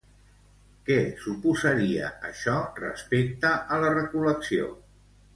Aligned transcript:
Què 0.85 0.95
suposaria 1.25 2.07
això 2.29 2.55
respecte 2.79 3.51
a 3.75 3.77
la 3.83 3.91
recol·lecció? 3.99 4.71